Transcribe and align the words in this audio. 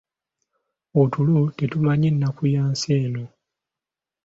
Otulo 1.01 1.41
tetumanyi 1.57 2.09
nnaku 2.13 2.43
ya 2.53 2.61
nsi 2.71 2.89
eno. 3.03 3.25